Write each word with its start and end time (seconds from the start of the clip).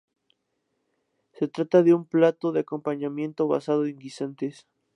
Se 1.31 1.47
trata 1.47 1.83
de 1.83 1.93
un 1.93 2.07
plato 2.07 2.51
de 2.51 2.61
acompañamiento, 2.61 3.47
basado 3.47 3.85
en 3.85 3.99
guisantes. 3.99 4.65